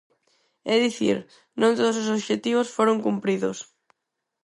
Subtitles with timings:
[0.73, 1.17] É dicir,
[1.61, 3.57] non todos os obxectivos foron cumpridos.